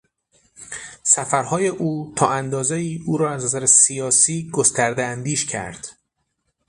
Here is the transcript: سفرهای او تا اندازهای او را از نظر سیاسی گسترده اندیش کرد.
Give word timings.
سفرهای 1.03 1.67
او 1.67 2.13
تا 2.15 2.29
اندازهای 2.29 2.99
او 3.05 3.17
را 3.17 3.31
از 3.31 3.45
نظر 3.45 3.65
سیاسی 3.65 4.49
گسترده 4.53 5.03
اندیش 5.05 5.45
کرد. 5.45 5.87